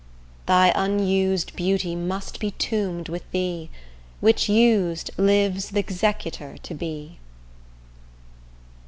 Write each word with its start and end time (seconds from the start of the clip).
Thy 0.47 0.71
unused 0.75 1.55
beauty 1.55 1.95
must 1.95 2.39
be 2.39 2.49
tombed 2.49 3.07
with 3.07 3.29
thee, 3.29 3.69
Which, 4.19 4.49
used, 4.49 5.11
lives 5.15 5.69
th' 5.73 5.77
executor 5.77 6.57
to 6.63 6.73
be. 6.73 7.19